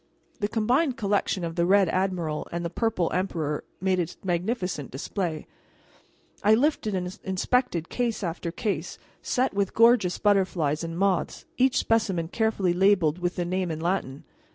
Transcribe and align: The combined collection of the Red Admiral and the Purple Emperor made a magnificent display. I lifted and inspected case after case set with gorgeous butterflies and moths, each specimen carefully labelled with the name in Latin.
The 0.39 0.47
combined 0.47 0.97
collection 0.97 1.43
of 1.43 1.55
the 1.55 1.65
Red 1.67 1.87
Admiral 1.87 2.47
and 2.51 2.65
the 2.65 2.71
Purple 2.71 3.11
Emperor 3.13 3.63
made 3.79 3.99
a 3.99 4.07
magnificent 4.25 4.89
display. 4.89 5.45
I 6.41 6.55
lifted 6.55 6.95
and 6.95 7.19
inspected 7.23 7.87
case 7.87 8.23
after 8.23 8.49
case 8.51 8.97
set 9.21 9.53
with 9.53 9.75
gorgeous 9.75 10.17
butterflies 10.17 10.83
and 10.83 10.97
moths, 10.97 11.45
each 11.55 11.77
specimen 11.77 12.29
carefully 12.29 12.73
labelled 12.73 13.19
with 13.19 13.35
the 13.35 13.45
name 13.45 13.69
in 13.69 13.79
Latin. 13.79 14.23